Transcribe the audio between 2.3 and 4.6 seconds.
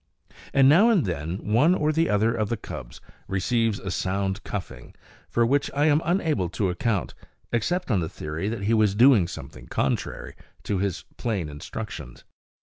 of the cubs receives a sound